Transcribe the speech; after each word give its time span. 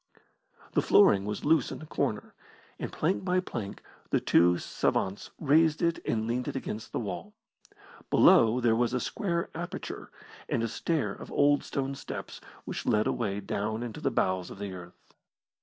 The 0.71 0.81
flooring 0.81 1.25
was 1.25 1.45
loose 1.45 1.71
in 1.71 1.77
the 1.77 1.85
corner, 1.85 2.33
and 2.79 2.91
plank 2.91 3.23
by 3.23 3.39
plank 3.39 3.83
the 4.09 4.19
two 4.19 4.57
savants 4.57 5.29
raised 5.39 5.79
it 5.83 5.99
and 6.07 6.25
leaned 6.25 6.47
it 6.47 6.55
against 6.55 6.91
the 6.91 6.99
wall. 6.99 7.35
Below 8.09 8.59
there 8.59 8.75
was 8.75 8.95
a 8.95 8.99
square 8.99 9.51
aperture 9.53 10.09
and 10.49 10.63
a 10.63 10.67
stair 10.67 11.13
of 11.13 11.31
old 11.31 11.63
stone 11.63 11.93
steps 11.93 12.41
which 12.65 12.87
led 12.87 13.05
away 13.05 13.41
down 13.41 13.83
into 13.83 14.01
the 14.01 14.09
bowels 14.09 14.49
of 14.49 14.57
the 14.57 14.73
earth. 14.73 15.13